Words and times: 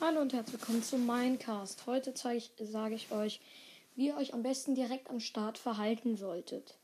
Hallo 0.00 0.20
und 0.20 0.32
herzlich 0.32 0.60
willkommen 0.60 0.84
zu 0.84 0.96
Minecast. 0.96 1.84
Heute 1.86 2.14
ich, 2.32 2.52
sage 2.60 2.94
ich 2.94 3.10
euch, 3.10 3.40
wie 3.96 4.06
ihr 4.06 4.16
euch 4.16 4.32
am 4.32 4.44
besten 4.44 4.76
direkt 4.76 5.10
am 5.10 5.18
Start 5.18 5.58
verhalten 5.58 6.16
solltet, 6.16 6.76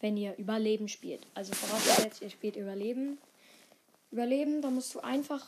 wenn 0.00 0.16
ihr 0.16 0.36
Überleben 0.36 0.88
spielt. 0.88 1.24
Also 1.34 1.54
vorausgesetzt, 1.54 2.22
ihr 2.22 2.30
spielt 2.30 2.56
Überleben. 2.56 3.18
Überleben, 4.10 4.62
da 4.62 4.70
musst 4.70 4.92
du 4.96 4.98
einfach, 4.98 5.46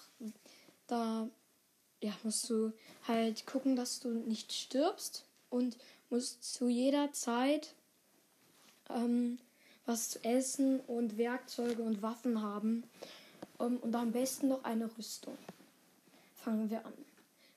da 0.86 1.28
ja, 2.00 2.12
musst 2.22 2.48
du 2.50 2.72
halt 3.08 3.46
gucken, 3.46 3.74
dass 3.74 3.98
du 3.98 4.10
nicht 4.10 4.52
stirbst 4.52 5.24
und 5.50 5.76
musst 6.10 6.44
zu 6.44 6.68
jeder 6.68 7.12
Zeit 7.12 7.74
ähm, 8.90 9.40
was 9.86 10.10
zu 10.10 10.24
essen 10.24 10.78
und 10.86 11.18
Werkzeuge 11.18 11.82
und 11.82 12.00
Waffen 12.00 12.42
haben. 12.42 12.84
Um, 13.58 13.78
und 13.78 13.92
am 13.96 14.12
besten 14.12 14.46
noch 14.46 14.62
eine 14.62 14.88
Rüstung. 14.96 15.36
Fangen 16.36 16.70
wir 16.70 16.86
an. 16.86 17.07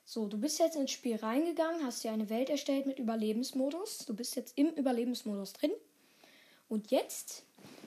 So, 0.04 0.26
du 0.26 0.38
bist 0.38 0.58
jetzt 0.58 0.76
ins 0.76 0.90
Spiel 0.90 1.16
reingegangen, 1.16 1.84
hast 1.84 2.04
dir 2.04 2.12
eine 2.12 2.28
Welt 2.28 2.50
erstellt 2.50 2.86
mit 2.86 2.98
Überlebensmodus. 2.98 3.98
Du 3.98 4.14
bist 4.14 4.36
jetzt 4.36 4.58
im 4.58 4.68
Überlebensmodus 4.70 5.52
drin. 5.52 5.72
Und 6.68 6.90
jetzt, 6.90 7.44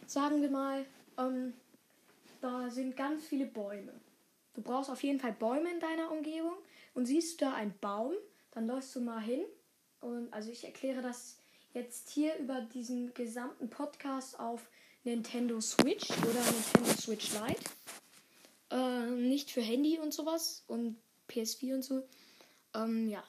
sagen 0.07 0.41
wir 0.41 0.49
mal, 0.49 0.85
ähm, 1.17 1.53
da 2.41 2.69
sind 2.69 2.95
ganz 2.95 3.25
viele 3.25 3.45
Bäume. 3.45 3.93
Du 4.53 4.61
brauchst 4.61 4.89
auf 4.89 5.03
jeden 5.03 5.19
Fall 5.19 5.33
Bäume 5.33 5.69
in 5.71 5.79
deiner 5.79 6.11
Umgebung. 6.11 6.53
Und 6.93 7.05
siehst 7.05 7.41
du 7.41 7.45
da 7.45 7.53
einen 7.53 7.77
Baum, 7.81 8.13
dann 8.51 8.67
läufst 8.67 8.95
du 8.95 9.01
mal 9.01 9.21
hin. 9.21 9.41
Und 9.99 10.31
also 10.33 10.49
ich 10.49 10.63
erkläre 10.63 11.01
das 11.01 11.37
jetzt 11.73 12.09
hier 12.09 12.37
über 12.37 12.61
diesen 12.61 13.13
gesamten 13.13 13.69
Podcast 13.69 14.39
auf 14.39 14.69
Nintendo 15.03 15.59
Switch 15.59 16.09
oder 16.09 16.41
Nintendo 16.41 17.01
Switch 17.01 17.31
Lite. 17.33 17.61
Äh, 18.71 19.11
nicht 19.11 19.51
für 19.51 19.61
Handy 19.61 19.99
und 19.99 20.13
sowas 20.13 20.63
und 20.67 20.95
PS4 21.29 21.75
und 21.75 21.83
so. 21.83 22.07
Ähm, 22.73 23.07
ja, 23.07 23.23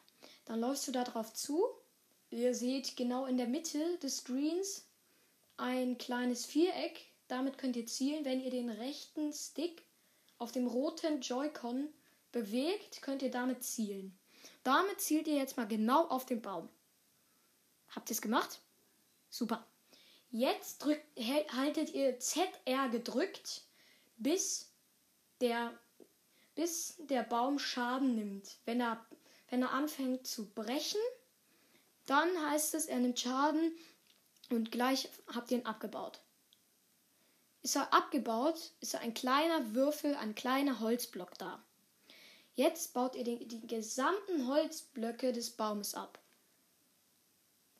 dann 0.45 0.61
läufst 0.61 0.87
du 0.89 0.93
da 0.93 1.05
drauf 1.05 1.33
zu. 1.33 1.65
Ihr 2.31 2.55
seht 2.55 2.97
genau 2.97 3.27
in 3.27 3.37
der 3.37 3.47
Mitte 3.47 3.99
des 3.99 4.19
Screens 4.19 4.87
ein 5.57 5.99
kleines 5.99 6.45
Viereck. 6.45 7.07
Damit 7.29 7.59
könnt 7.59 7.77
ihr 7.77 7.87
zielen. 7.87 8.25
Wenn 8.25 8.41
ihr 8.41 8.51
den 8.51 8.71
rechten 8.71 9.33
Stick 9.33 9.83
auf 10.39 10.53
dem 10.53 10.67
roten 10.67 11.21
Joy-Con 11.21 11.89
bewegt, 12.33 13.03
könnt 13.03 13.23
ihr 13.23 13.31
damit 13.31 13.65
zielen. 13.65 14.19
Damit 14.63 15.01
zielt 15.01 15.29
ihr 15.29 15.37
jetzt 15.37 15.57
mal 15.57 15.67
genau 15.67 16.07
auf 16.09 16.27
den 16.27 16.43
Baum. 16.43 16.69
Habt 17.89 18.11
ihr 18.11 18.15
es 18.15 18.23
gemacht? 18.23 18.61
Super. 19.31 19.67
Jetzt 20.31 20.79
drückt, 20.85 21.05
haltet 21.57 21.91
ihr 21.95 22.19
ZR 22.19 22.89
gedrückt, 22.91 23.63
bis 24.17 24.73
der 25.41 25.79
bis 26.57 26.97
der 26.99 27.23
Baum 27.23 27.61
Schaden 27.61 28.17
nimmt. 28.17 28.57
Wenn 28.65 28.81
er, 28.81 29.07
wenn 29.49 29.63
er 29.63 29.71
anfängt 29.73 30.27
zu 30.27 30.51
brechen, 30.51 31.01
dann 32.07 32.29
heißt 32.51 32.75
es, 32.75 32.87
er 32.87 32.99
nimmt 32.99 33.21
Schaden 33.21 33.73
und 34.51 34.73
gleich 34.73 35.09
habt 35.33 35.53
ihr 35.53 35.59
ihn 35.59 35.67
abgebaut. 35.67 36.21
Ist 37.63 37.77
er 37.77 37.93
abgebaut, 37.93 38.73
ist 38.81 38.95
er 38.95 39.01
ein 39.01 39.15
kleiner 39.15 39.75
Würfel, 39.75 40.15
ein 40.17 40.35
kleiner 40.35 40.81
Holzblock 40.81 41.37
da. 41.39 41.63
Jetzt 42.55 42.95
baut 42.95 43.15
ihr 43.17 43.25
den, 43.25 43.47
die 43.47 43.67
gesamten 43.67 44.49
Holzblöcke 44.49 45.33
des 45.33 45.51
Baumes 45.51 45.95
ab. 45.95 46.19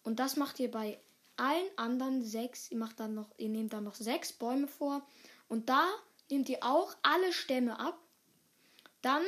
Und 0.03 0.21
das 0.21 0.37
macht 0.37 0.61
ihr 0.61 0.71
bei 0.71 1.01
allen 1.37 1.67
anderen 1.77 2.23
sechs. 2.23 2.71
Ihr 2.71 2.77
macht 2.77 3.01
dann 3.01 3.15
noch, 3.15 3.31
ihr 3.39 3.49
nehmt 3.49 3.73
dann 3.73 3.85
noch 3.85 3.95
sechs 3.95 4.33
Bäume 4.33 4.69
vor. 4.69 5.07
Und 5.49 5.69
da 5.69 5.89
nehmt 6.31 6.49
ihr 6.49 6.59
auch 6.63 6.95
alle 7.03 7.33
Stämme 7.33 7.79
ab 7.79 7.99
dann 9.03 9.23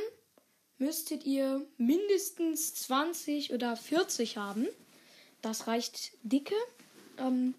müsstet 0.79 1.25
ihr 1.25 1.67
mindestens 1.77 2.75
20 2.75 3.53
oder 3.53 3.77
40 3.77 4.37
haben. 4.37 4.67
Das 5.43 5.67
reicht 5.67 6.13
dicke. 6.23 6.55
Ähm, 7.19 7.55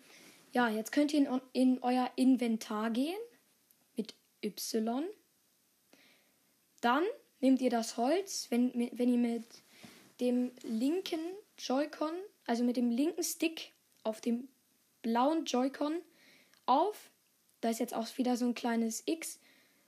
ja, 0.52 0.70
jetzt 0.70 0.92
könnt 0.92 1.14
ihr 1.14 1.20
in, 1.20 1.42
in 1.54 1.84
euer 1.84 2.10
Inventar 2.16 2.90
gehen 2.90 3.20
mit 3.96 4.16
Y. 4.44 5.04
Dann 6.82 7.04
nehmt 7.40 7.62
ihr 7.62 7.70
das 7.70 7.98
Holz, 7.98 8.48
wenn, 8.50 8.74
wenn 8.74 9.10
ihr 9.10 9.18
mit 9.18 9.46
dem 10.20 10.52
linken 10.64 11.20
Joy-Con, 11.58 12.14
also 12.46 12.64
mit 12.64 12.78
dem 12.78 12.90
linken 12.90 13.24
Stick 13.24 13.74
auf 14.04 14.22
dem 14.22 14.48
blauen 15.02 15.46
Joy-Con 15.46 16.02
auf. 16.66 17.12
Da 17.62 17.70
ist 17.70 17.80
jetzt 17.80 17.94
auch 17.94 18.18
wieder 18.18 18.38
so 18.38 18.46
ein 18.46 18.56
kleines 18.56 19.04
X, 19.06 19.40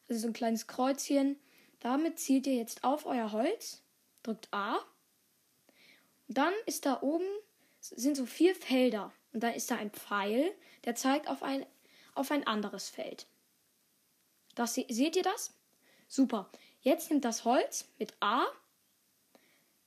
also 0.08 0.22
so 0.22 0.28
ein 0.28 0.34
kleines 0.34 0.68
Kreuzchen. 0.68 1.38
Damit 1.82 2.20
zielt 2.20 2.48
ihr 2.48 2.56
jetzt 2.56 2.84
auf 2.84 3.06
euer 3.06 3.32
Holz, 3.32 3.82
drückt 4.24 4.48
A. 4.52 4.80
Dann 6.28 6.54
ist 6.66 6.86
da 6.86 7.02
oben 7.02 7.26
sind 7.82 8.16
so 8.16 8.26
vier 8.26 8.56
Felder 8.56 9.12
und 9.34 9.42
dann 9.42 9.54
ist 9.54 9.72
da 9.72 9.76
ein 9.76 9.92
Pfeil, 9.92 10.52
der 10.86 10.96
zeigt 10.96 11.28
auf 11.28 11.44
ein 11.44 11.66
auf 12.14 12.30
ein 12.32 12.46
anderes 12.46 12.90
Feld. 12.90 13.26
Das 14.56 14.76
seht 14.76 15.16
ihr 15.16 15.24
das? 15.24 15.54
Super. 16.08 16.50
Jetzt 16.82 17.10
nimmt 17.10 17.26
das 17.26 17.46
Holz 17.46 17.88
mit 17.98 18.14
A, 18.20 18.46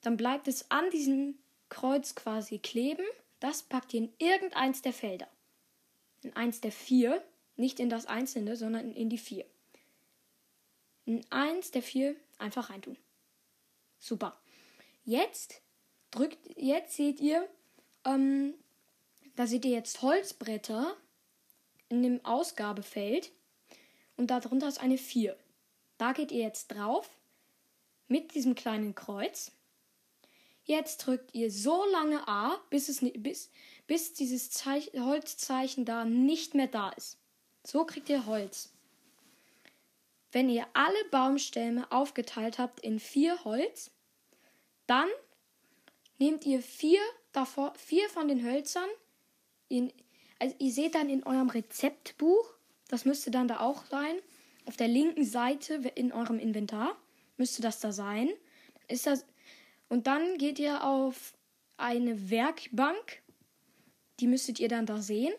dann 0.00 0.16
bleibt 0.16 0.48
es 0.48 0.70
an 0.70 0.90
diesem 0.90 1.38
Kreuz 1.68 2.14
quasi 2.14 2.58
kleben. 2.58 3.04
Das 3.40 3.62
packt 3.62 3.92
ihr 3.94 4.02
in 4.02 4.12
irgendeins 4.18 4.82
der 4.82 4.92
Felder. 4.92 5.28
In 6.22 6.34
eins 6.34 6.60
der 6.60 6.72
vier, 6.72 7.22
nicht 7.56 7.78
in 7.78 7.90
das 7.90 8.06
einzelne, 8.06 8.56
sondern 8.56 8.92
in 8.92 9.10
die 9.10 9.18
vier 9.18 9.44
eins 11.30 11.70
der 11.70 11.82
vier 11.82 12.16
einfach 12.38 12.70
reintun. 12.70 12.96
Super. 13.98 14.38
Jetzt 15.04 15.60
drückt, 16.10 16.38
jetzt 16.56 16.96
seht 16.96 17.20
ihr, 17.20 17.48
ähm, 18.04 18.54
da 19.36 19.46
seht 19.46 19.64
ihr 19.64 19.72
jetzt 19.72 20.02
Holzbretter 20.02 20.96
in 21.88 22.02
dem 22.02 22.24
Ausgabefeld 22.24 23.32
und 24.16 24.28
darunter 24.28 24.68
ist 24.68 24.80
eine 24.80 24.98
4. 24.98 25.36
Da 25.98 26.12
geht 26.12 26.32
ihr 26.32 26.42
jetzt 26.42 26.68
drauf 26.68 27.10
mit 28.08 28.34
diesem 28.34 28.54
kleinen 28.54 28.94
Kreuz. 28.94 29.52
Jetzt 30.64 30.98
drückt 30.98 31.34
ihr 31.34 31.50
so 31.50 31.84
lange 31.92 32.26
A, 32.26 32.58
bis, 32.70 32.88
es, 32.88 33.00
bis, 33.00 33.50
bis 33.86 34.14
dieses 34.14 34.50
Zeichen, 34.50 35.04
Holzzeichen 35.04 35.84
da 35.84 36.04
nicht 36.04 36.54
mehr 36.54 36.68
da 36.68 36.90
ist. 36.90 37.18
So 37.62 37.84
kriegt 37.84 38.08
ihr 38.08 38.26
Holz. 38.26 38.73
Wenn 40.34 40.48
ihr 40.48 40.66
alle 40.72 40.98
Baumstämme 41.12 41.86
aufgeteilt 41.92 42.58
habt 42.58 42.80
in 42.80 42.98
vier 42.98 43.44
Holz, 43.44 43.92
dann 44.88 45.06
nehmt 46.18 46.44
ihr 46.44 46.60
vier, 46.60 46.98
davor, 47.30 47.72
vier 47.76 48.08
von 48.08 48.26
den 48.26 48.44
Hölzern. 48.44 48.88
In, 49.68 49.92
also 50.40 50.56
ihr 50.58 50.72
seht 50.72 50.96
dann 50.96 51.08
in 51.08 51.22
eurem 51.22 51.50
Rezeptbuch, 51.50 52.52
das 52.88 53.04
müsste 53.04 53.30
dann 53.30 53.46
da 53.46 53.60
auch 53.60 53.84
sein, 53.86 54.16
auf 54.66 54.76
der 54.76 54.88
linken 54.88 55.24
Seite 55.24 55.74
in 55.94 56.12
eurem 56.12 56.40
Inventar 56.40 56.96
müsste 57.36 57.62
das 57.62 57.78
da 57.78 57.92
sein. 57.92 58.28
Ist 58.88 59.06
das, 59.06 59.24
und 59.88 60.08
dann 60.08 60.36
geht 60.38 60.58
ihr 60.58 60.82
auf 60.82 61.34
eine 61.76 62.28
Werkbank, 62.28 63.22
die 64.18 64.26
müsstet 64.26 64.58
ihr 64.58 64.68
dann 64.68 64.86
da 64.86 65.00
sehen. 65.00 65.34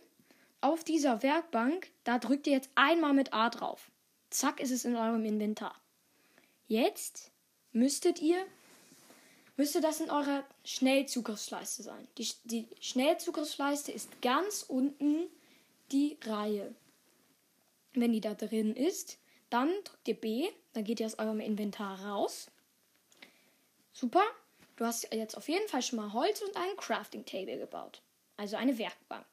Auf 0.61 0.85
dieser 0.85 1.21
Werkbank, 1.21 1.91
da 2.05 2.17
drückt 2.17 2.47
ihr 2.47 2.53
jetzt 2.53 2.69
einmal 2.75 3.13
mit 3.13 3.33
A 3.33 3.49
drauf. 3.49 3.91
Zack, 4.35 4.59
ist 4.59 4.71
es 4.71 4.83
in 4.83 4.97
eurem 4.97 5.23
Inventar. 5.23 5.79
Jetzt 6.67 7.31
müsstet 7.71 8.21
ihr, 8.21 8.45
müsste 9.55 9.79
das 9.79 10.01
in 10.01 10.09
eurer 10.09 10.43
Schnellzugriffsleiste 10.65 11.83
sein. 11.83 12.05
Die, 12.17 12.27
die 12.43 12.67
Schnellzugriffsleiste 12.81 13.93
ist 13.93 14.21
ganz 14.21 14.63
unten 14.67 15.29
die 15.93 16.17
Reihe. 16.25 16.75
Wenn 17.93 18.11
die 18.11 18.19
da 18.19 18.33
drin 18.33 18.75
ist, 18.75 19.19
dann 19.49 19.69
drückt 19.85 20.07
ihr 20.09 20.19
B, 20.19 20.49
dann 20.73 20.83
geht 20.83 20.99
ihr 20.99 21.05
aus 21.05 21.17
eurem 21.17 21.39
Inventar 21.39 22.03
raus. 22.03 22.51
Super. 23.93 24.23
Du 24.75 24.83
hast 24.85 25.13
jetzt 25.13 25.37
auf 25.37 25.47
jeden 25.47 25.69
Fall 25.69 25.81
schon 25.81 25.95
mal 25.95 26.11
Holz 26.11 26.41
und 26.41 26.57
einen 26.57 26.75
Crafting 26.75 27.23
Table 27.23 27.57
gebaut. 27.57 28.01
Also 28.35 28.57
eine 28.57 28.77
Werkbank. 28.77 29.25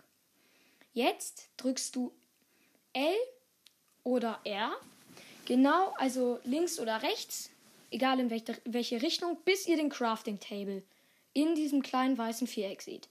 Jetzt 0.93 1.49
drückst 1.57 1.97
du 1.97 2.13
L 2.93 3.17
oder 4.05 4.39
R 4.45 4.73
Genau, 5.53 5.93
also 5.99 6.41
links 6.45 6.81
oder 6.81 7.03
rechts, 7.03 7.51
egal 7.91 8.19
in 8.19 8.31
welche, 8.31 8.59
welche 8.65 9.03
Richtung, 9.03 9.37
bis 9.45 9.69
ihr 9.69 9.77
den 9.77 9.91
Crafting 9.91 10.41
Table 10.41 10.83
in 11.35 11.55
diesem 11.55 11.83
kleinen 11.83 12.17
weißen 12.17 12.47
Viereck 12.47 12.81
seht. 12.81 13.11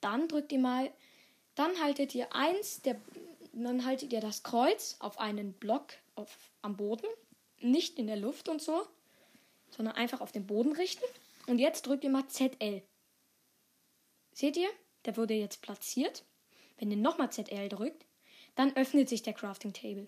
Dann 0.00 0.28
drückt 0.28 0.52
ihr 0.52 0.60
mal, 0.60 0.92
dann 1.56 1.82
haltet 1.82 2.14
ihr 2.14 2.32
eins 2.32 2.82
der, 2.82 3.00
dann 3.52 3.84
haltet 3.84 4.12
ihr 4.12 4.20
das 4.20 4.44
Kreuz 4.44 4.94
auf 5.00 5.18
einen 5.18 5.54
Block 5.54 5.92
auf, 6.14 6.52
am 6.62 6.76
Boden, 6.76 7.08
nicht 7.58 7.98
in 7.98 8.06
der 8.06 8.14
Luft 8.14 8.48
und 8.48 8.62
so, 8.62 8.86
sondern 9.70 9.96
einfach 9.96 10.20
auf 10.20 10.30
den 10.30 10.46
Boden 10.46 10.70
richten. 10.70 11.04
Und 11.48 11.58
jetzt 11.58 11.88
drückt 11.88 12.04
ihr 12.04 12.10
mal 12.10 12.28
ZL. 12.28 12.80
Seht 14.30 14.56
ihr? 14.56 14.70
Der 15.04 15.16
wurde 15.16 15.34
jetzt 15.34 15.62
platziert. 15.62 16.22
Wenn 16.78 16.92
ihr 16.92 16.96
nochmal 16.96 17.32
ZL 17.32 17.68
drückt, 17.70 18.06
dann 18.54 18.76
öffnet 18.76 19.08
sich 19.08 19.24
der 19.24 19.32
Crafting 19.32 19.72
Table. 19.72 20.06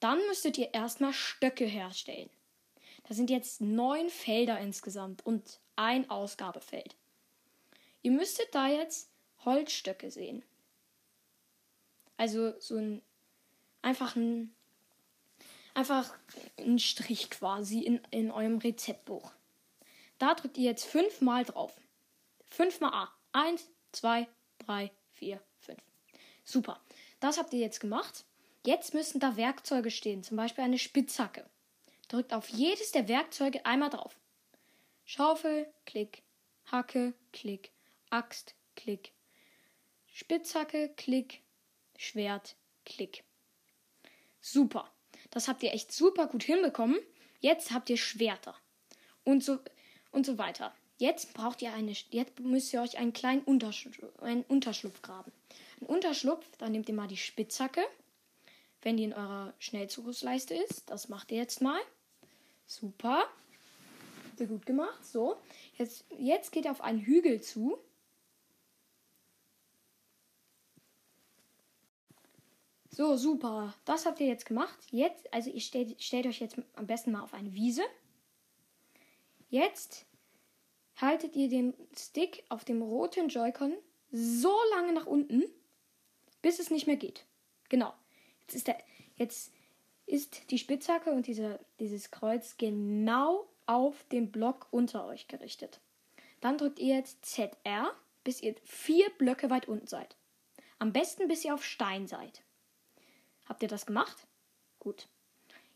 Dann 0.00 0.18
müsstet 0.26 0.58
ihr 0.58 0.72
erstmal 0.74 1.12
Stöcke 1.12 1.64
herstellen. 1.64 2.30
Da 3.06 3.14
sind 3.14 3.30
jetzt 3.30 3.60
neun 3.60 4.08
Felder 4.08 4.58
insgesamt 4.58 5.24
und 5.24 5.60
ein 5.76 6.08
Ausgabefeld. 6.10 6.96
Ihr 8.02 8.12
müsstet 8.12 8.54
da 8.54 8.68
jetzt 8.68 9.10
Holzstöcke 9.44 10.10
sehen. 10.10 10.42
Also 12.16 12.58
so 12.60 12.76
ein 12.76 13.02
einfach 13.82 14.16
ein 14.16 14.54
einfach 15.74 16.12
ein 16.58 16.78
Strich 16.78 17.30
quasi 17.30 17.80
in, 17.80 18.00
in 18.10 18.30
eurem 18.30 18.58
Rezeptbuch. 18.58 19.32
Da 20.18 20.34
drückt 20.34 20.58
ihr 20.58 20.64
jetzt 20.64 20.84
fünfmal 20.84 21.44
drauf. 21.44 21.74
Fünfmal 22.48 22.92
A. 22.92 23.12
Eins, 23.32 23.70
zwei, 23.92 24.28
drei, 24.58 24.90
vier, 25.12 25.40
fünf. 25.60 25.80
Super. 26.44 26.80
Das 27.20 27.38
habt 27.38 27.52
ihr 27.52 27.60
jetzt 27.60 27.80
gemacht. 27.80 28.24
Jetzt 28.64 28.92
müssen 28.92 29.20
da 29.20 29.36
Werkzeuge 29.36 29.90
stehen, 29.90 30.22
zum 30.22 30.36
Beispiel 30.36 30.64
eine 30.64 30.78
Spitzhacke. 30.78 31.48
Drückt 32.08 32.34
auf 32.34 32.48
jedes 32.48 32.92
der 32.92 33.08
Werkzeuge 33.08 33.64
einmal 33.64 33.90
drauf. 33.90 34.18
Schaufel, 35.04 35.72
Klick. 35.86 36.22
Hacke, 36.66 37.14
Klick. 37.32 37.70
Axt, 38.10 38.54
Klick. 38.76 39.12
Spitzhacke, 40.12 40.92
Klick. 40.96 41.40
Schwert, 41.96 42.56
Klick. 42.84 43.24
Super. 44.40 44.90
Das 45.30 45.48
habt 45.48 45.62
ihr 45.62 45.72
echt 45.72 45.92
super 45.92 46.26
gut 46.26 46.42
hinbekommen. 46.42 46.98
Jetzt 47.40 47.70
habt 47.70 47.88
ihr 47.88 47.96
Schwerter. 47.96 48.56
Und 49.24 49.42
so, 49.42 49.58
und 50.10 50.26
so 50.26 50.38
weiter. 50.38 50.74
Jetzt 50.98 51.32
braucht 51.32 51.62
ihr 51.62 51.72
eine, 51.72 51.94
jetzt 52.10 52.40
müsst 52.40 52.74
ihr 52.74 52.82
euch 52.82 52.98
einen 52.98 53.14
kleinen 53.14 53.42
Unterschlupf, 53.42 54.20
einen 54.20 54.42
Unterschlupf 54.42 55.00
graben. 55.00 55.32
Ein 55.80 55.86
Unterschlupf, 55.86 56.46
dann 56.58 56.72
nehmt 56.72 56.88
ihr 56.90 56.94
mal 56.94 57.08
die 57.08 57.16
Spitzhacke, 57.16 57.82
wenn 58.82 58.96
die 58.96 59.04
in 59.04 59.12
eurer 59.12 59.54
Schnellzugriffsleiste 59.58 60.54
ist. 60.54 60.88
Das 60.90 61.08
macht 61.08 61.30
ihr 61.32 61.38
jetzt 61.38 61.60
mal. 61.60 61.80
Super. 62.66 63.24
Habt 64.28 64.40
ihr 64.40 64.46
gut 64.46 64.66
gemacht. 64.66 65.04
So. 65.04 65.36
Jetzt, 65.76 66.04
jetzt 66.18 66.52
geht 66.52 66.64
ihr 66.64 66.70
auf 66.70 66.80
einen 66.80 67.00
Hügel 67.00 67.40
zu. 67.40 67.78
So, 72.90 73.16
super. 73.16 73.74
Das 73.84 74.06
habt 74.06 74.20
ihr 74.20 74.26
jetzt 74.26 74.46
gemacht. 74.46 74.78
Jetzt, 74.90 75.32
also 75.32 75.50
ihr 75.50 75.60
stellt, 75.60 76.02
stellt 76.02 76.26
euch 76.26 76.40
jetzt 76.40 76.56
am 76.74 76.86
besten 76.86 77.12
mal 77.12 77.22
auf 77.22 77.34
eine 77.34 77.54
Wiese. 77.54 77.82
Jetzt 79.48 80.06
haltet 80.96 81.34
ihr 81.34 81.48
den 81.48 81.74
Stick 81.96 82.44
auf 82.48 82.64
dem 82.64 82.82
roten 82.82 83.28
Joy-Con 83.28 83.74
so 84.12 84.54
lange 84.72 84.92
nach 84.92 85.06
unten, 85.06 85.44
bis 86.42 86.58
es 86.58 86.70
nicht 86.70 86.86
mehr 86.86 86.96
geht. 86.96 87.24
Genau. 87.68 87.94
Jetzt 88.50 88.56
ist, 88.56 88.66
der, 88.66 88.78
jetzt 89.14 89.52
ist 90.06 90.50
die 90.50 90.58
Spitzhacke 90.58 91.12
und 91.12 91.28
diese, 91.28 91.60
dieses 91.78 92.10
Kreuz 92.10 92.56
genau 92.56 93.46
auf 93.66 94.02
den 94.10 94.32
Block 94.32 94.66
unter 94.72 95.06
euch 95.06 95.28
gerichtet. 95.28 95.78
Dann 96.40 96.58
drückt 96.58 96.80
ihr 96.80 96.96
jetzt 96.96 97.24
ZR, 97.24 97.94
bis 98.24 98.42
ihr 98.42 98.56
vier 98.64 99.08
Blöcke 99.18 99.50
weit 99.50 99.68
unten 99.68 99.86
seid. 99.86 100.16
Am 100.80 100.92
besten, 100.92 101.28
bis 101.28 101.44
ihr 101.44 101.54
auf 101.54 101.64
Stein 101.64 102.08
seid. 102.08 102.42
Habt 103.46 103.62
ihr 103.62 103.68
das 103.68 103.86
gemacht? 103.86 104.26
Gut. 104.80 105.06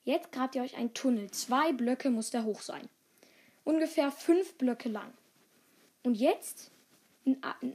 Jetzt 0.02 0.32
grabt 0.32 0.56
ihr 0.56 0.62
euch 0.62 0.76
einen 0.76 0.94
Tunnel. 0.94 1.30
Zwei 1.30 1.72
Blöcke 1.72 2.10
muss 2.10 2.32
der 2.32 2.42
hoch 2.42 2.60
sein. 2.60 2.88
Ungefähr 3.62 4.10
fünf 4.10 4.54
Blöcke 4.54 4.88
lang. 4.88 5.14
Und 6.02 6.16
jetzt 6.16 6.72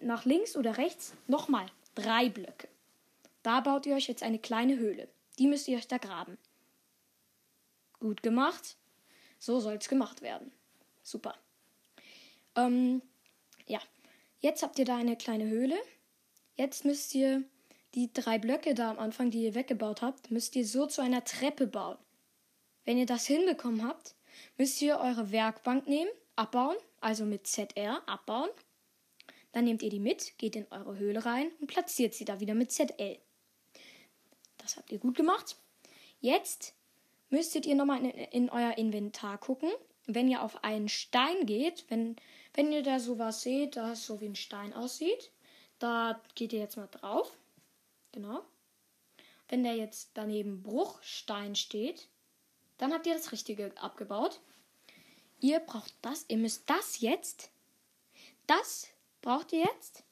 nach 0.02 0.26
links 0.26 0.58
oder 0.58 0.78
rechts 0.78 1.14
nochmal 1.28 1.68
drei 1.96 2.28
Blöcke. 2.28 2.68
Da 3.50 3.62
baut 3.62 3.88
ihr 3.88 3.96
euch 3.96 4.08
jetzt 4.08 4.22
eine 4.22 4.38
kleine 4.38 4.78
Höhle. 4.78 5.10
Die 5.40 5.48
müsst 5.48 5.68
ihr 5.68 5.80
euch 5.80 5.88
da 5.88 5.98
graben. 5.98 6.38
Gut 8.00 8.22
gemacht. 8.22 8.78
So 9.40 9.60
soll 9.60 9.74
es 9.74 9.90
gemacht 9.90 10.22
werden. 10.22 10.52
Super. 11.02 11.34
Ähm, 12.56 13.02
ja. 13.66 13.80
Jetzt 14.40 14.62
habt 14.62 14.78
ihr 14.78 14.86
da 14.86 14.98
eine 14.98 15.18
kleine 15.18 15.48
Höhle. 15.48 15.80
Jetzt 16.58 16.86
müsst 16.86 17.16
ihr 17.16 17.44
die 17.96 18.14
drei 18.14 18.38
Blöcke 18.38 18.76
da 18.76 18.92
am 18.92 19.00
Anfang, 19.00 19.32
die 19.32 19.46
ihr 19.46 19.56
weggebaut 19.56 20.04
habt, 20.04 20.30
müsst 20.30 20.56
ihr 20.56 20.68
so 20.68 20.86
zu 20.86 21.02
einer 21.02 21.24
Treppe 21.24 21.66
bauen. 21.66 21.98
Wenn 22.86 23.00
ihr 23.00 23.08
das 23.08 23.26
hinbekommen 23.26 23.84
habt, 23.84 24.14
müsst 24.60 24.80
ihr 24.80 25.00
eure 25.00 25.32
Werkbank 25.32 25.88
nehmen, 25.88 26.12
abbauen, 26.36 26.78
also 27.02 27.26
mit 27.26 27.48
ZR 27.48 28.08
abbauen. 28.08 28.52
Dann 29.54 29.64
nehmt 29.64 29.82
ihr 29.82 29.90
die 29.90 30.00
mit, 30.00 30.38
geht 30.38 30.56
in 30.56 30.68
eure 30.70 31.00
Höhle 31.00 31.26
rein 31.26 31.50
und 31.60 31.66
platziert 31.66 32.14
sie 32.14 32.26
da 32.26 32.40
wieder 32.40 32.54
mit 32.54 32.72
ZL. 32.72 33.18
Das 34.70 34.78
habt 34.78 34.92
ihr 34.92 35.00
gut 35.00 35.16
gemacht. 35.16 35.58
Jetzt 36.22 36.76
müsstet 37.32 37.66
ihr 37.66 37.74
nochmal 37.74 38.06
in, 38.06 38.12
in 38.12 38.50
euer 38.52 38.78
Inventar 38.78 39.40
gucken. 39.40 39.72
Wenn 40.06 40.30
ihr 40.30 40.44
auf 40.44 40.64
einen 40.64 40.90
Stein 40.90 41.48
geht, 41.48 41.86
wenn, 41.90 42.18
wenn 42.54 42.72
ihr 42.72 42.84
da 42.84 43.00
sowas 43.00 43.42
seht, 43.42 43.78
das 43.78 44.06
so 44.06 44.22
wie 44.22 44.28
ein 44.28 44.36
Stein 44.36 44.76
aussieht, 44.76 45.32
da 45.80 46.22
geht 46.36 46.54
ihr 46.54 46.60
jetzt 46.60 46.78
mal 46.78 46.86
drauf. 46.86 47.36
Genau. 48.12 48.44
Wenn 49.48 49.64
der 49.64 49.76
jetzt 49.76 50.12
daneben 50.14 50.62
Bruchstein 50.62 51.56
steht, 51.56 52.08
dann 52.78 52.94
habt 52.94 53.08
ihr 53.08 53.16
das 53.16 53.32
Richtige 53.32 53.72
abgebaut. 53.82 54.40
Ihr 55.40 55.60
braucht 55.62 55.96
das, 56.04 56.26
ihr 56.28 56.38
müsst 56.38 56.70
das 56.70 57.00
jetzt, 57.02 57.50
das 58.46 58.88
braucht 59.22 59.52
ihr 59.52 59.62
jetzt. 59.62 60.04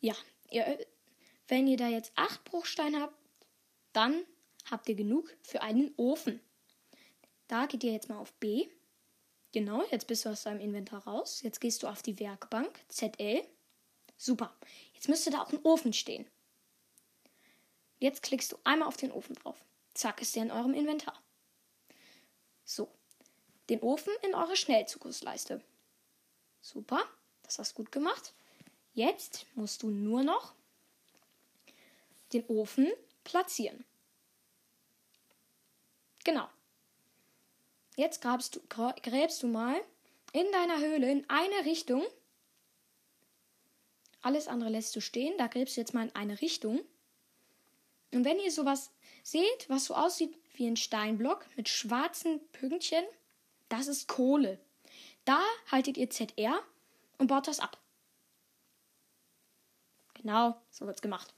Ja, 0.00 0.14
ihr, 0.50 0.86
wenn 1.50 1.66
ihr 1.66 1.76
da 1.76 1.88
jetzt 1.88 2.12
acht 2.14 2.44
Bruchsteine 2.44 3.00
habt, 3.00 3.14
dann 3.92 4.24
habt 4.70 4.88
ihr 4.88 4.94
genug 4.94 5.36
für 5.42 5.62
einen 5.62 5.92
Ofen. 5.96 6.40
Da 7.48 7.66
geht 7.66 7.82
ihr 7.82 7.92
jetzt 7.92 8.08
mal 8.08 8.18
auf 8.18 8.32
B. 8.34 8.68
Genau, 9.52 9.82
jetzt 9.90 10.06
bist 10.06 10.24
du 10.24 10.28
aus 10.28 10.44
deinem 10.44 10.60
Inventar 10.60 11.04
raus. 11.04 11.42
Jetzt 11.42 11.60
gehst 11.60 11.82
du 11.82 11.88
auf 11.88 12.02
die 12.02 12.18
Werkbank, 12.20 12.78
ZL. 12.88 13.44
Super. 14.16 14.54
Jetzt 14.94 15.08
müsste 15.08 15.30
da 15.30 15.42
auch 15.42 15.52
ein 15.52 15.62
Ofen 15.64 15.92
stehen. 15.92 16.24
Jetzt 17.98 18.22
klickst 18.22 18.52
du 18.52 18.58
einmal 18.62 18.86
auf 18.86 18.96
den 18.96 19.10
Ofen 19.10 19.34
drauf. 19.34 19.64
Zack, 19.94 20.22
ist 20.22 20.36
der 20.36 20.44
in 20.44 20.52
eurem 20.52 20.72
Inventar. 20.72 21.20
So. 22.64 22.88
Den 23.68 23.80
Ofen 23.80 24.12
in 24.22 24.34
eure 24.34 24.56
Schnellzugriffsleiste. 24.56 25.62
Super, 26.60 27.02
das 27.42 27.58
hast 27.58 27.72
du 27.72 27.82
gut 27.82 27.92
gemacht. 27.92 28.34
Jetzt 28.92 29.46
musst 29.54 29.82
du 29.82 29.90
nur 29.90 30.22
noch 30.22 30.54
den 32.32 32.44
Ofen 32.46 32.90
platzieren. 33.24 33.84
Genau. 36.24 36.48
Jetzt 37.96 38.22
grabst 38.22 38.56
du, 38.56 38.60
gräbst 39.02 39.42
du 39.42 39.46
mal 39.46 39.80
in 40.32 40.50
deiner 40.52 40.78
Höhle 40.78 41.10
in 41.10 41.28
eine 41.28 41.64
Richtung 41.64 42.04
alles 44.22 44.48
andere 44.48 44.70
lässt 44.70 44.94
du 44.96 45.00
stehen. 45.00 45.36
Da 45.38 45.46
gräbst 45.46 45.76
du 45.76 45.80
jetzt 45.80 45.94
mal 45.94 46.06
in 46.06 46.14
eine 46.14 46.40
Richtung. 46.40 46.80
Und 48.12 48.24
wenn 48.24 48.38
ihr 48.38 48.50
sowas 48.50 48.90
seht, 49.22 49.68
was 49.68 49.86
so 49.86 49.94
aussieht 49.94 50.36
wie 50.54 50.66
ein 50.66 50.76
Steinblock 50.76 51.46
mit 51.56 51.68
schwarzen 51.68 52.40
Pünktchen, 52.52 53.04
das 53.68 53.86
ist 53.86 54.08
Kohle. 54.08 54.58
Da 55.24 55.40
haltet 55.70 55.96
ihr 55.96 56.10
ZR 56.10 56.60
und 57.18 57.28
baut 57.28 57.46
das 57.46 57.60
ab. 57.60 57.78
Genau, 60.14 60.60
so 60.70 60.86
wird's 60.86 61.02
gemacht. 61.02 61.32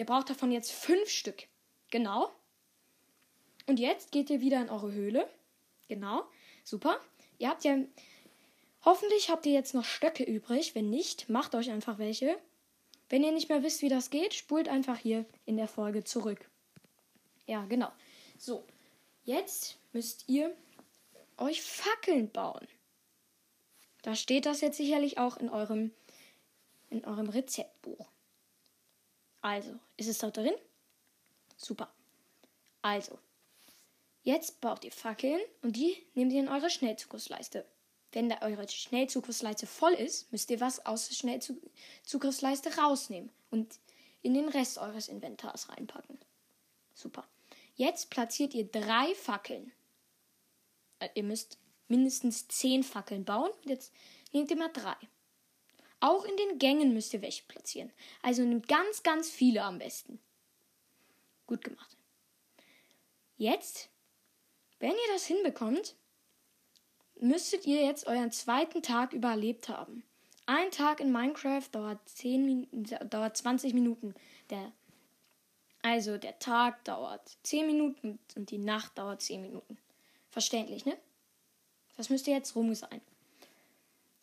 Ihr 0.00 0.06
braucht 0.06 0.30
davon 0.30 0.50
jetzt 0.50 0.72
fünf 0.72 1.10
Stück. 1.10 1.46
Genau. 1.90 2.32
Und 3.66 3.78
jetzt 3.78 4.12
geht 4.12 4.30
ihr 4.30 4.40
wieder 4.40 4.58
in 4.62 4.70
eure 4.70 4.92
Höhle. 4.92 5.28
Genau. 5.88 6.24
Super. 6.64 6.98
Ihr 7.36 7.50
habt 7.50 7.64
ja 7.64 7.76
Hoffentlich 8.82 9.28
habt 9.28 9.44
ihr 9.44 9.52
jetzt 9.52 9.74
noch 9.74 9.84
Stöcke 9.84 10.24
übrig. 10.24 10.74
Wenn 10.74 10.88
nicht, 10.88 11.28
macht 11.28 11.54
euch 11.54 11.70
einfach 11.70 11.98
welche. 11.98 12.38
Wenn 13.10 13.22
ihr 13.22 13.32
nicht 13.32 13.50
mehr 13.50 13.62
wisst, 13.62 13.82
wie 13.82 13.90
das 13.90 14.08
geht, 14.08 14.32
spult 14.32 14.70
einfach 14.70 14.96
hier 14.96 15.26
in 15.44 15.58
der 15.58 15.68
Folge 15.68 16.02
zurück. 16.02 16.48
Ja, 17.44 17.66
genau. 17.66 17.92
So, 18.38 18.64
jetzt 19.24 19.76
müsst 19.92 20.24
ihr 20.28 20.56
euch 21.36 21.60
Fackeln 21.60 22.30
bauen. 22.30 22.66
Da 24.00 24.14
steht 24.14 24.46
das 24.46 24.62
jetzt 24.62 24.78
sicherlich 24.78 25.18
auch 25.18 25.36
in 25.36 25.50
eurem, 25.50 25.90
in 26.88 27.04
eurem 27.04 27.28
Rezeptbuch. 27.28 28.08
Also, 29.42 29.78
ist 29.96 30.08
es 30.08 30.18
da 30.18 30.30
drin? 30.30 30.54
Super. 31.56 31.92
Also, 32.82 33.18
jetzt 34.22 34.60
baut 34.60 34.84
ihr 34.84 34.92
Fackeln 34.92 35.40
und 35.62 35.76
die 35.76 35.96
nehmt 36.14 36.32
ihr 36.32 36.40
in 36.40 36.48
eure 36.48 36.70
Schnellzugussleiste. 36.70 37.64
Wenn 38.12 38.28
da 38.28 38.42
eure 38.42 38.68
Schnellzugriffsleiste 38.68 39.66
voll 39.66 39.92
ist, 39.92 40.30
müsst 40.32 40.50
ihr 40.50 40.60
was 40.60 40.84
aus 40.84 41.08
der 41.08 41.14
Schnellzugriffsleiste 41.14 42.76
rausnehmen 42.76 43.30
und 43.50 43.78
in 44.22 44.34
den 44.34 44.48
Rest 44.48 44.78
eures 44.78 45.08
Inventars 45.08 45.68
reinpacken. 45.68 46.18
Super. 46.94 47.26
Jetzt 47.76 48.10
platziert 48.10 48.52
ihr 48.54 48.66
drei 48.66 49.14
Fackeln. 49.14 49.72
Äh, 50.98 51.08
ihr 51.14 51.22
müsst 51.22 51.58
mindestens 51.88 52.48
zehn 52.48 52.82
Fackeln 52.82 53.24
bauen. 53.24 53.50
Jetzt 53.64 53.92
nehmt 54.32 54.50
ihr 54.50 54.56
mal 54.56 54.72
drei. 54.72 54.96
Auch 56.00 56.24
in 56.24 56.36
den 56.36 56.58
Gängen 56.58 56.94
müsst 56.94 57.12
ihr 57.12 57.22
welche 57.22 57.44
platzieren. 57.44 57.92
Also 58.22 58.42
nehmt 58.42 58.68
ganz, 58.68 59.02
ganz 59.02 59.30
viele 59.30 59.62
am 59.62 59.78
besten. 59.78 60.18
Gut 61.46 61.62
gemacht. 61.62 61.96
Jetzt 63.36 63.90
Wenn 64.78 64.92
ihr 64.92 65.12
das 65.12 65.26
hinbekommt, 65.26 65.94
müsstet 67.20 67.66
ihr 67.66 67.84
jetzt 67.84 68.06
euren 68.06 68.32
zweiten 68.32 68.82
Tag 68.82 69.12
überlebt 69.12 69.68
haben. 69.68 70.02
Ein 70.46 70.70
Tag 70.70 71.00
in 71.00 71.12
Minecraft 71.12 71.68
dauert, 71.70 72.00
10 72.08 72.68
dauert 73.08 73.36
20 73.36 73.74
Minuten. 73.74 74.14
Der, 74.48 74.72
also 75.82 76.18
der 76.18 76.38
Tag 76.38 76.82
dauert 76.84 77.36
10 77.42 77.66
Minuten 77.66 78.18
und 78.36 78.50
die 78.50 78.58
Nacht 78.58 78.96
dauert 78.98 79.22
10 79.22 79.42
Minuten. 79.42 79.78
Verständlich, 80.30 80.86
ne? 80.86 80.96
Das 81.96 82.08
müsste 82.08 82.30
jetzt 82.30 82.56
rum 82.56 82.74
sein. 82.74 83.00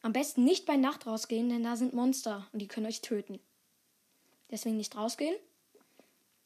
Am 0.08 0.14
besten 0.14 0.46
nicht 0.46 0.66
bei 0.66 0.78
Nacht 0.78 1.06
rausgehen, 1.06 1.50
denn 1.50 1.64
da 1.64 1.76
sind 1.76 1.94
Monster 1.94 2.48
und 2.54 2.60
die 2.60 2.70
können 2.70 2.86
euch 2.86 3.02
töten. 3.02 3.42
Deswegen 4.50 4.78
nicht 4.78 4.96
rausgehen. 4.96 5.36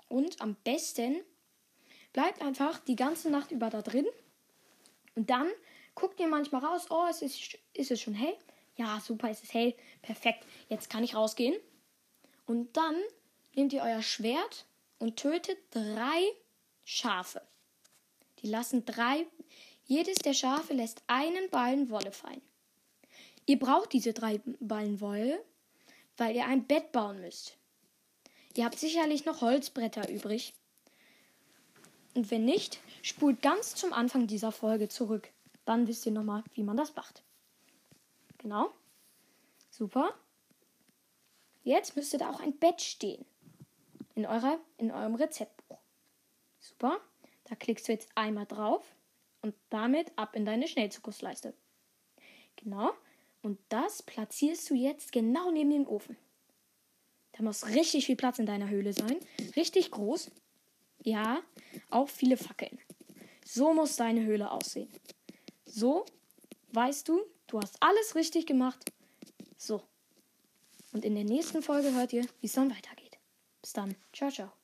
Und 0.10 0.42
am 0.42 0.56
besten 0.64 1.22
bleibt 2.12 2.42
einfach 2.42 2.80
die 2.80 2.96
ganze 2.96 3.30
Nacht 3.30 3.52
über 3.52 3.70
da 3.70 3.84
drin. 3.84 4.08
Und 5.14 5.30
dann 5.30 5.48
guckt 5.94 6.20
ihr 6.20 6.28
manchmal 6.28 6.66
raus, 6.66 6.88
oh, 6.90 7.06
es 7.08 7.22
ist, 7.22 7.60
ist 7.76 7.92
es 7.92 8.02
schon 8.02 8.16
hell? 8.16 8.36
Ja, 8.78 9.00
super, 9.00 9.30
es 9.30 9.44
ist 9.44 9.54
hell. 9.54 9.76
Perfekt. 10.02 10.44
Jetzt 10.68 10.90
kann 10.90 11.04
ich 11.04 11.14
rausgehen. 11.14 11.54
Und 12.48 12.76
dann 12.76 12.96
nehmt 13.54 13.74
ihr 13.74 13.84
euer 13.84 14.02
Schwert 14.02 14.66
und 14.98 15.18
tötet 15.18 15.60
drei 15.70 16.24
Schafe. 16.84 17.44
Die 18.40 18.48
lassen 18.48 18.88
drei. 18.88 19.28
Jedes 19.86 20.16
der 20.16 20.34
Schafe 20.34 20.74
lässt 20.74 21.04
einen 21.06 21.48
Ballen 21.52 21.92
Wolle 21.92 22.12
fallen. 22.12 22.42
Ihr 23.52 23.60
braucht 23.60 23.92
diese 23.92 24.14
drei 24.14 24.40
Ballen 24.62 25.02
weil 25.02 26.34
ihr 26.34 26.46
ein 26.46 26.68
Bett 26.68 26.94
bauen 26.94 27.20
müsst. 27.20 27.58
Ihr 28.56 28.64
habt 28.64 28.80
sicherlich 28.80 29.26
noch 29.26 29.42
Holzbretter 29.42 30.08
übrig. 30.08 30.54
Und 32.14 32.32
wenn 32.32 32.46
nicht, 32.46 32.80
spult 33.02 33.42
ganz 33.42 33.76
zum 33.76 33.92
Anfang 33.92 34.26
dieser 34.26 34.54
Folge 34.54 34.88
zurück. 34.88 35.28
Dann 35.66 35.86
wisst 35.86 36.06
ihr 36.06 36.14
nochmal, 36.14 36.46
wie 36.54 36.64
man 36.64 36.78
das 36.78 36.96
macht. 36.96 37.24
Genau. 38.38 38.72
Super. 39.70 40.14
Jetzt 41.66 41.98
müsste 41.98 42.20
da 42.20 42.30
auch 42.30 42.40
ein 42.40 42.58
Bett 42.58 42.82
stehen. 42.82 43.26
In, 44.16 44.26
eurer, 44.26 44.62
in 44.78 44.92
eurem 44.92 45.16
Rezeptbuch. 45.16 45.82
Super. 46.58 47.02
Da 47.50 47.56
klickst 47.56 47.90
du 47.90 47.92
jetzt 47.92 48.08
einmal 48.16 48.46
drauf 48.46 48.96
und 49.42 49.54
damit 49.70 50.18
ab 50.18 50.38
in 50.38 50.46
deine 50.46 50.70
Schnellzukunftsleiste. 50.70 51.54
Genau. 52.56 52.94
Und 53.42 53.60
das 53.70 54.04
platzierst 54.04 54.70
du 54.70 54.76
jetzt 54.76 55.12
genau 55.12 55.52
neben 55.52 55.72
dem 55.72 55.88
Ofen. 55.88 56.18
Da 57.34 57.44
muss 57.44 57.68
richtig 57.68 58.06
viel 58.06 58.16
Platz 58.16 58.40
in 58.40 58.46
deiner 58.46 58.70
Höhle 58.70 58.94
sein. 58.94 59.18
Richtig 59.56 59.92
groß. 59.92 60.32
Ja, 61.04 61.42
auch 61.90 62.10
viele 62.10 62.38
Fackeln. 62.38 62.78
So 63.46 63.74
muss 63.74 63.96
deine 63.96 64.24
Höhle 64.24 64.52
aussehen. 64.52 64.90
So 65.66 66.06
weißt 66.74 67.08
du, 67.08 67.22
du 67.48 67.60
hast 67.60 67.78
alles 67.82 68.16
richtig 68.16 68.46
gemacht. 68.46 68.92
So. 69.58 69.82
Und 70.92 71.06
in 71.06 71.16
der 71.16 71.24
nächsten 71.24 71.62
Folge 71.62 71.94
hört 71.94 72.14
ihr, 72.14 72.26
wie 72.42 72.48
es 72.48 72.54
dann 72.54 72.70
weitergeht. 72.70 73.18
Bis 73.62 73.74
dann. 73.74 73.96
Ciao, 74.14 74.30
ciao. 74.30 74.61